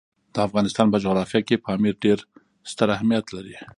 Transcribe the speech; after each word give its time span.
د 0.33 0.35
افغانستان 0.47 0.87
په 0.93 0.97
جغرافیه 1.03 1.41
کې 1.47 1.63
پامیر 1.65 1.95
ډېر 2.03 2.17
ستر 2.71 2.87
اهمیت 2.95 3.25
لري. 3.35 3.55